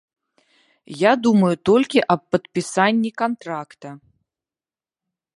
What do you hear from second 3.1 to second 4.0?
кантракта.